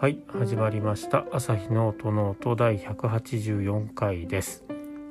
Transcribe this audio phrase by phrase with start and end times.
[0.00, 1.26] はい始まりました。
[1.30, 4.64] 朝日ノートノート第184回です。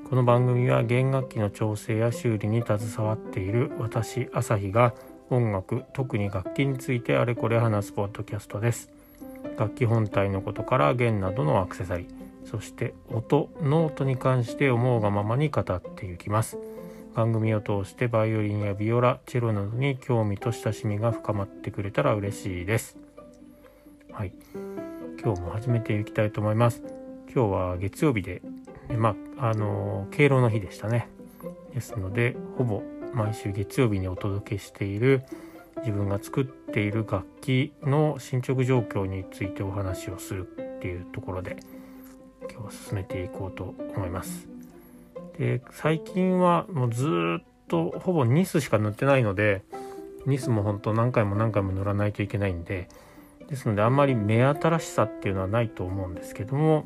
[0.09, 4.96] この番組は弦楽器の調整や修理に携わっている私朝日が
[5.29, 8.89] 音楽特に楽器についてあれこれ話すポッドキャストです。
[9.60, 12.07] 楽器本体のことから弦などのアクセサリー
[12.50, 16.57] そして音ノートに関して思うがままに語っていきます。
[17.14, 22.97] 番組を通してバイオリンやビオラチェロなどに興味と親しみが深まってくれたら嬉しいです。
[24.11, 24.33] はい。
[25.21, 26.82] 今日も始めていきたいと思います
[27.33, 28.41] 今日は月曜日で
[28.97, 31.10] まああの敬老の日でしたね
[31.73, 32.81] ですのでほぼ
[33.14, 35.23] 毎週月曜日にお届けしている
[35.80, 41.58] 自分が作っている楽器の進捗状況についてお話をするっていうところで
[42.49, 44.47] 今日は進めていこうと思います。
[45.38, 47.08] で最近はもうず
[47.39, 49.63] っとほぼニスしか塗ってないので
[50.25, 52.88] ニスも本当何回も何回も塗らないといけないんで
[53.50, 56.86] ですのであんまり目新しさっていうのはないと思うんですけども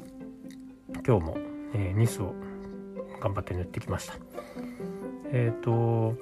[1.05, 1.37] 今日も、
[1.73, 2.33] えー、ニスを
[3.19, 4.15] 頑張って塗ってきました。
[5.31, 6.15] えっ、ー、と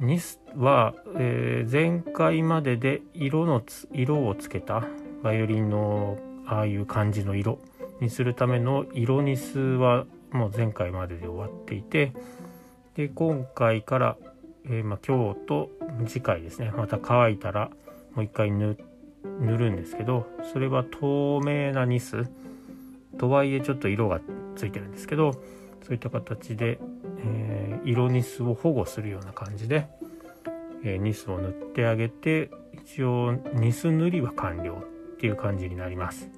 [0.00, 4.84] ニスは、えー、前回までで色の色をつけた
[5.22, 7.58] バイオリンのああいう感じの色
[8.00, 12.12] にするための色ニスはもう前回までで終わっていて
[12.94, 14.16] で今回から、
[14.66, 15.70] えー、まあ、今日と
[16.06, 17.70] 次回ですねまた乾いたら
[18.14, 18.74] もう一回塗っ
[19.40, 22.28] 塗るんですけどそれは透明なニス
[23.18, 24.20] とはいえちょっと色が
[24.56, 26.78] ついてるんですけどそういった形で、
[27.24, 29.88] えー、色ニスを保護するような感じで、
[30.84, 34.82] えー、ニスを塗ってあげて一応ニス塗りは完了
[35.16, 36.28] っていう感じになります。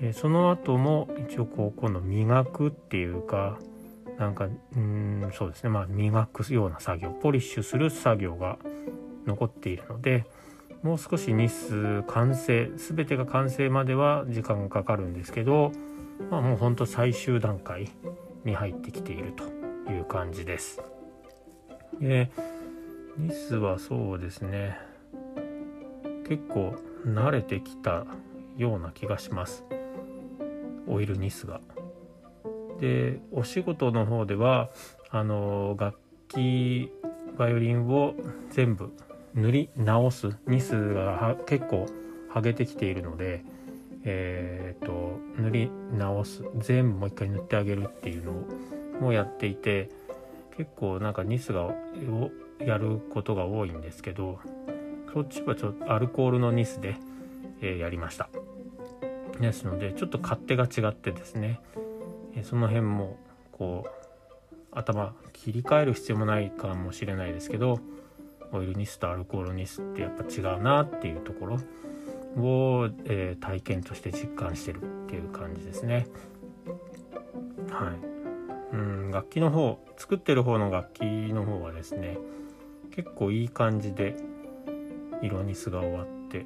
[0.00, 3.58] えその後も一応こう今度磨くっていうか
[4.18, 8.58] なんかうんそうですねまあ磨くような作業ポリッシュする作業が
[9.26, 10.26] 残っているので
[10.82, 15.72] もう少し日数完成全てが完成までは時間がかかるんですけど、
[16.30, 17.90] まあ、もうほんと最終段階
[18.44, 19.44] に入ってきていると
[19.90, 20.82] いう感じです。
[22.00, 22.30] で
[23.16, 24.78] ニスはそうですね
[26.28, 26.74] 結構
[27.06, 28.04] 慣れてきた
[28.56, 29.64] ような気がします。
[30.86, 31.60] オイルニスが。
[32.80, 34.70] でお仕事の方では
[35.10, 36.92] あの楽器
[37.38, 38.14] バイオリンを
[38.50, 38.92] 全部
[39.36, 41.86] 塗り直すニスが結構
[42.32, 43.44] 剥げてきているので、
[44.04, 48.32] えーと、塗り直す全部もう一回塗ってあげるっていうの
[49.00, 49.90] もやっていて
[50.56, 51.74] 結構なんかニスがを
[52.60, 54.40] やることが多いんですけど
[55.12, 56.96] そっちはちょっとアルコールのニスで、
[57.60, 58.28] えー、やりました。
[59.40, 61.60] ですのでちょっと勝手が違ってですね
[62.42, 63.18] その辺も
[63.52, 63.90] こう
[64.72, 67.80] 頭切り替える必要もないかもしれないですけど
[68.52, 71.54] オイルニスとアルコールニスってやっぱ違うなっていうところ
[72.36, 76.06] を、えー、体験として実感してるっていう感じですね。
[77.70, 82.18] はい、うん楽器の方作ってる方の楽器の方はですね
[82.94, 84.16] 結構いい感じで
[85.22, 86.44] 色ニスが終わって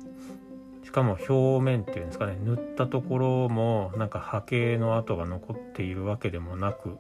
[0.85, 6.99] しかも表面っていうんですかね塗ったところもなんか波形の跡が残っているわけでもなく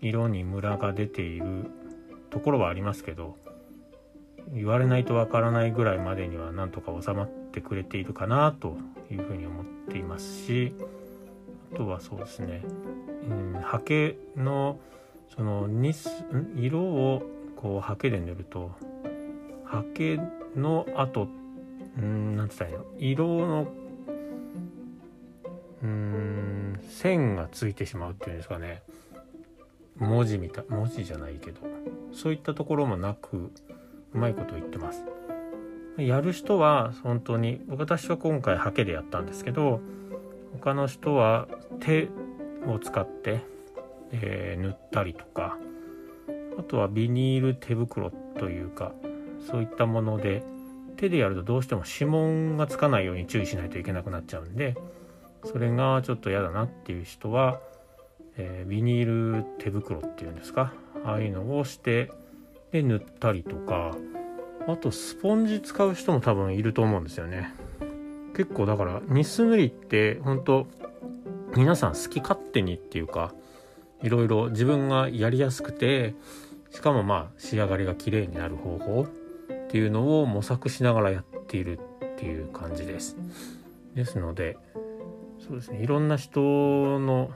[0.00, 1.70] 色にムラが出ている
[2.30, 3.36] ところはありますけど
[4.52, 8.76] 言われないとわからないぐらいまでにはなんとか収まってくれているかなと
[9.10, 10.74] いうふうに思っていますし
[11.72, 12.62] あとはそうですね、
[13.28, 14.78] うん、ハケの
[15.34, 16.10] そのニス
[16.56, 17.22] 色を
[17.56, 18.72] こうハケで塗ると
[19.64, 20.18] ハケ
[20.56, 21.40] の跡って
[21.98, 22.84] うんなんつったらいいの？
[22.98, 23.66] 色の
[25.82, 28.82] うん線がついてしまうっていうんですかね。
[29.96, 31.60] 文字みたい文字じゃないけど
[32.12, 33.50] そういったところもなく
[34.14, 35.04] うまいこと言ってます。
[35.98, 39.80] やる人は本当に私は今回ハケでやったんですけど
[40.52, 41.46] 他の人は
[41.80, 42.08] 手
[42.66, 43.40] を使って、
[44.12, 45.58] えー、塗ったりとか
[46.58, 48.92] あとはビニール手袋というか
[49.50, 50.42] そういったもので
[50.96, 54.76] 手でやるとどうしても指紋がつかないように注意しないといけなくなっちゃうんで
[55.44, 57.60] それがちょっと嫌だなっていう人は、
[58.36, 60.72] えー、ビニール手袋っていうんですか？
[61.04, 62.10] ああいうのをして
[62.72, 63.96] で塗ったりとか
[64.66, 67.52] あとスポンジ使う人も多分いると思うんですよね
[68.36, 70.66] 結構だからニス塗りって本当
[71.56, 73.32] 皆さん好き勝手にっていうか
[74.02, 76.14] いろいろ自分がやりやすくて
[76.70, 83.16] しかもまあ仕上がりが綺麗になる方法っていうのを模索しながらやっているっていう感じです。
[83.94, 84.56] ですので
[85.40, 87.30] そうですねいろんな人の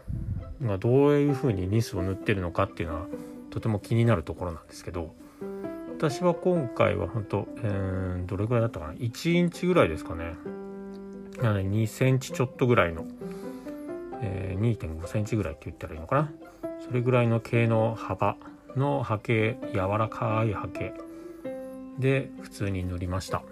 [0.62, 3.06] がどういうふうにニスを塗ってるのかっていうのは
[3.50, 5.14] とても気になるところなんですけど
[5.96, 10.34] 私は今回は本当、えー、どれぐらいだったかな？1インチぐらいですかね。
[11.40, 13.06] なので2センチちょっとぐらいの、
[14.20, 16.32] えー、2.5センチぐらいって言ったらいいのかな？
[16.86, 18.36] それぐらいの毛の幅
[18.76, 20.92] の刷毛柔らかい刷毛
[21.98, 23.42] で普通に塗りました。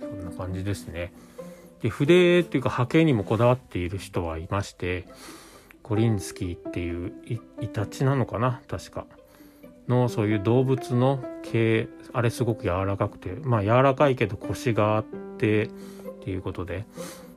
[0.00, 1.12] そんな感じですね。
[1.80, 5.06] で筆っていうか波形にもこだわっている人はいまして
[5.82, 7.12] コリンスキーっていう
[7.62, 8.60] イタチなのかな？
[8.68, 9.06] 確か。
[9.90, 15.68] のそういう動物の毛あれすごく柔らかくてまあ柔らかいけどコシがあってっ
[16.22, 16.86] ていうことで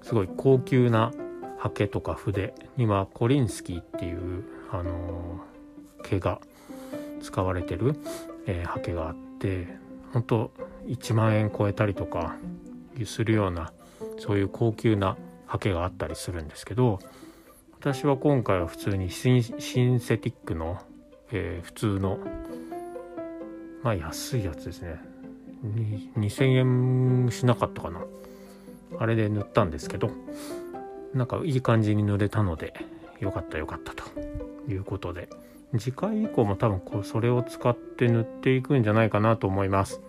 [0.03, 1.11] すごい高級な
[1.61, 5.39] 刷毛とか筆にはコリンスキーっていうあの、
[6.03, 6.41] 毛が
[7.21, 7.95] 使われてる、
[8.47, 9.67] えー、刷毛があって
[10.11, 10.51] 本当
[10.87, 12.35] 1万円超えたりとか
[13.05, 13.71] するような
[14.19, 15.17] そういう高級な
[15.47, 16.99] 刷毛があったりするんですけど
[17.79, 19.43] 私は今回は普通にシン
[19.99, 20.79] セティックの、
[21.33, 22.19] えー、普通の
[23.83, 24.99] まあ安いやつですね。
[26.17, 28.01] 2000円しなかったかな。
[28.99, 30.11] あれで塗ったんですけど
[31.13, 32.73] なんかいい感じに塗れたので
[33.19, 34.03] よかったよかったと
[34.69, 35.27] いうことで。
[35.79, 40.01] 次回以降も多分こうそれを使って塗っていくんじゃないかなと思います。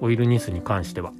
[0.00, 1.12] オイルニスに関しては。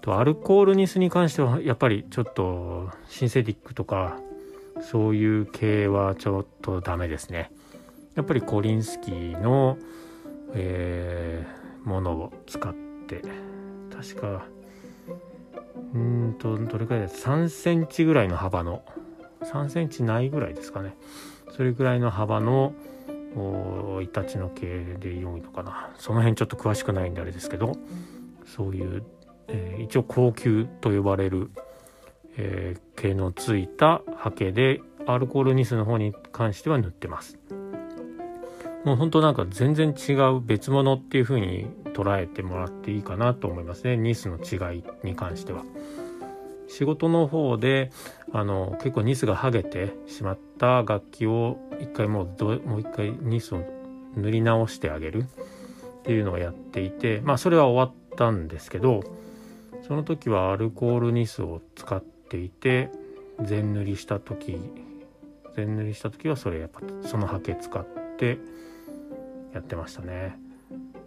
[0.00, 4.18] とアルコールニスに関してはやっぱりちょっとシンセティックとか
[4.80, 7.52] そういう系はちょっとダメですね。
[8.18, 9.78] やっぱりコリンスキーの、
[10.52, 12.74] えー、ものを使っ
[13.06, 13.22] て
[13.94, 14.44] 確か
[15.94, 18.82] うんとどれくらいです3センチぐらいの幅の
[19.42, 20.96] 3センチないぐらいですかね。
[21.52, 22.74] それぐらいの幅の
[24.02, 25.90] イタチの系で良いのかな。
[25.96, 27.76] その辺ちょっと詳しくないんであれですけど
[28.46, 29.04] そういう、
[29.46, 31.52] えー、一応高級と呼ばれる、
[32.36, 37.38] えー、毛のついたハケでアルコールニスの方に関しては塗ってます。
[38.88, 45.62] もうほんとなんか全然違う別物っていう風に捉えてもらっていいかなと思いますねニスの違いに関しては。
[46.68, 47.90] 仕事の方で
[48.32, 53.62] あの結構ニスが剥げてしまった楽器を一回もうどもう一回ニスを
[54.16, 55.26] 塗り直してあげるっ
[56.04, 59.02] ていうのをやっていてまあそれは終わったんですけど
[59.86, 62.90] その時はアルコールニスを使っていて
[63.42, 64.58] 全塗りした時
[65.56, 67.86] 全塗りした時はそれやっぱそのハケ使っ
[68.18, 68.38] て
[69.58, 70.38] やってましたね。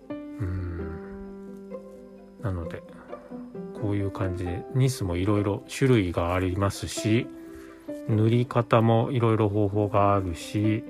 [0.09, 0.71] うん。
[2.41, 2.83] なので
[3.81, 7.27] こういう感じでニスもいろいろ種類がありますし
[8.07, 10.83] 塗り方もいろいろ方法があるし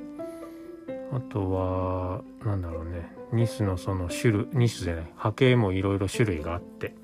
[1.11, 6.95] あとは何だろうねニスのその種類ニスじゃない波形もいろいろ種類があって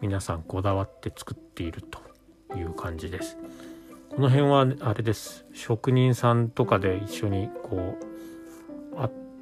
[0.00, 2.00] 皆さんこだわって作っていると
[2.56, 3.36] いう感じです。
[4.14, 5.44] この辺はあれです。
[5.52, 8.07] 職人さんとかで一緒にこう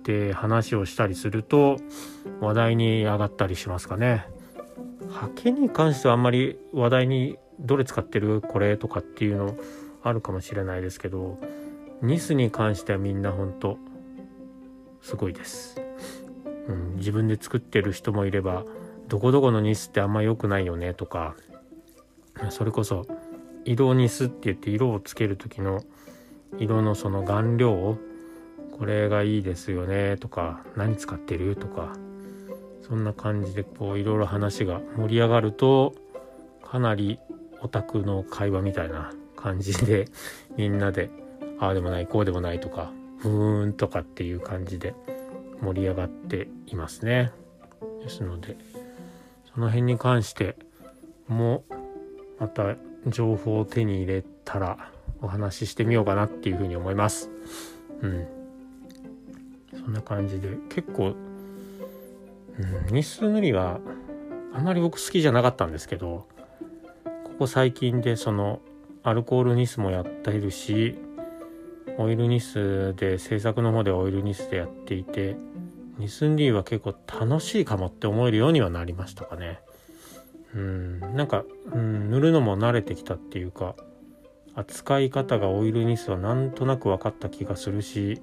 [0.06, 1.78] て話をしたりすると
[2.40, 4.28] 話題に上がったりしますかね。
[5.10, 9.56] ハケに関してはあんまり話題にどれ使ってるこれとかっていうの
[10.02, 11.38] あるかもしれないですけど
[12.02, 13.78] ニスに関してはみんなほんと
[15.00, 15.80] すごいです、
[16.68, 18.64] うん、自分で作ってる人もいれば
[19.08, 21.34] どこどこのニスってあんま良くないよねとか
[22.50, 23.06] それこそ
[23.64, 25.82] 色ニスって言って色をつける時の
[26.58, 27.98] 色のその顔料を
[28.78, 31.56] これがいいですよねとか何使ってる？
[31.56, 31.94] とか
[32.86, 35.94] そんな感じでこういろいろ話が盛り上がると
[36.62, 37.18] かなり
[37.62, 40.06] オタクの会話みたいな感じで
[40.56, 41.10] みんなで
[41.58, 44.94] ああでもないこうでもないとかふーんとかっていう感じで
[45.60, 47.32] 盛り上がっていますね。
[48.02, 48.56] ですので
[49.52, 50.56] その辺に関して
[51.28, 51.64] も
[52.38, 54.90] また情報を手に入れたら
[55.22, 57.30] お話ししてみようかなっていうふうに思います。
[58.02, 58.45] うん。
[59.86, 61.14] そんな感じで結構
[62.58, 63.80] うん、日数塗りは
[64.54, 66.26] あまり僕好きじゃなかったんですけど
[67.24, 68.60] ここ最近でその
[69.02, 70.96] アルコールニスもやっているし
[71.98, 75.36] オイルニスで制作の方でオイルニスでやっていて
[75.98, 79.60] ニスンリーは結構楽しいかもって思えるようにはなりましたかね。
[80.54, 83.74] うんなんか、うん、塗るのも慣れてきたっていうか
[84.54, 88.22] 扱い方がオイルニスはなんとなく分かった気がするし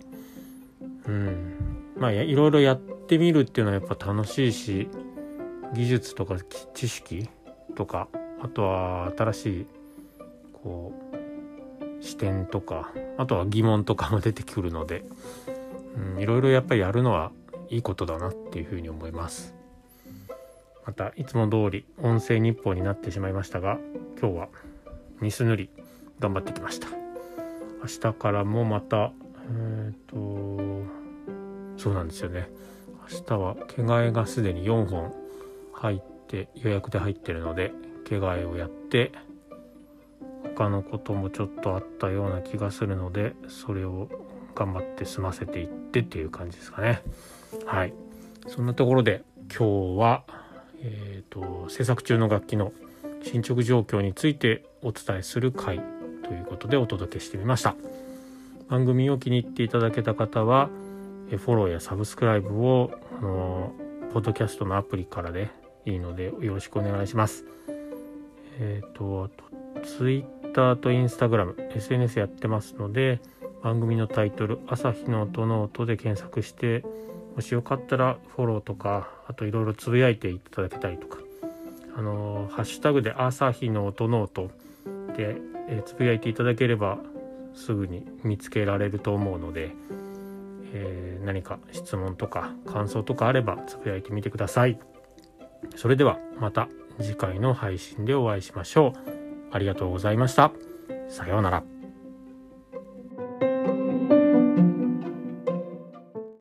[1.07, 1.73] うん。
[1.97, 4.89] まあいろいろやってみるっていうのはやっぱ楽しいし
[5.73, 6.37] 技術とか
[6.73, 7.29] 知識
[7.75, 8.07] とか
[8.41, 9.67] あとは新しい
[10.53, 15.05] こう視点とかあとは疑問とかも出てくるので、
[16.15, 17.31] うん、いろいろやっぱりやるのは
[17.69, 19.55] いいことだなっていうふうに思います。
[20.85, 23.77] またいつも通り音声日報になってしまいましたが
[24.19, 24.49] 今日は
[25.21, 25.69] ニス塗り
[26.19, 26.87] 頑張ってきました。
[27.81, 30.87] 明日からもまたえっ、ー、と
[31.77, 32.49] そうなんですよね。
[33.11, 35.13] 明日は着替えがすでに4本
[35.73, 37.73] 入って予約で入ってるので
[38.05, 39.11] 毛替えをやって
[40.55, 44.07] 他のこともちょっとあったような気がするのでそれを
[44.55, 47.01] 頑張って済ませていってっていう感じですかね。
[47.65, 47.93] はい。
[48.47, 50.23] そんなところで今日は
[50.83, 52.73] えーと、制作中の楽器の
[53.23, 55.79] 進捗状況についてお伝えする回
[56.23, 57.75] ということでお届けしてみました。
[58.69, 60.69] 番組を気に入っていただけた方は
[61.29, 63.73] フォローやサブスクライブをあの
[64.13, 65.49] ポッドキャストのアプリからで
[65.85, 67.45] いいのでよろしくお願いします。
[68.59, 69.29] えっ、ー、と
[69.83, 73.19] Twitter と Instagram SNS やってますので
[73.63, 76.83] 番組のタイトル「朝日の音の音」で検索して
[77.35, 81.17] もしよかったらフォローとかあといろいろつぶやいていただけたりとか
[81.95, 84.49] あのハッシュタグで朝日の音の音
[85.15, 85.37] で、
[85.69, 86.97] え、つぶやいていただければ
[87.53, 89.71] すぐに見つけられると思うので、
[90.73, 94.79] えー、何か質問とか感想とかあればつぶやいてみてください。
[95.75, 96.67] それではまた
[96.99, 98.99] 次回の配信でお会いしましょう。
[99.51, 100.51] ありがとうございました。
[101.09, 101.72] さようなら。